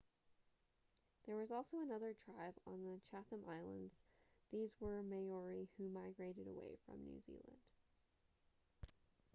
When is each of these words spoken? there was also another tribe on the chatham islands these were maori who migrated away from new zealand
there 1.27 1.35
was 1.35 1.51
also 1.51 1.77
another 1.79 2.11
tribe 2.11 2.55
on 2.65 2.83
the 2.85 2.99
chatham 3.07 3.43
islands 3.47 3.99
these 4.51 4.73
were 4.79 5.03
maori 5.03 5.69
who 5.77 5.87
migrated 5.89 6.47
away 6.47 6.75
from 6.83 7.03
new 7.03 7.21
zealand 7.23 7.61